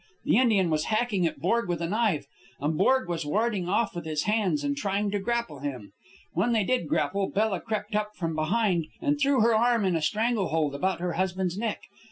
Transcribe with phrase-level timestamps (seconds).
[0.23, 2.25] The Indian was hacking at Borg with a knife,
[2.59, 5.91] and Borg was warding off with his arms and trying to grapple him.
[6.33, 10.01] When they did grapple, Bella crept up from behind and threw her arm in a
[10.01, 11.83] strangle hold about her husband's neck.